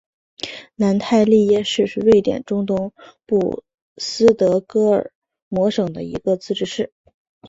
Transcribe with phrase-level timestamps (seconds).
[0.77, 2.91] 南泰利耶市是瑞典中东
[3.27, 3.63] 部
[3.97, 5.13] 斯德哥尔
[5.47, 6.91] 摩省的一个自治市。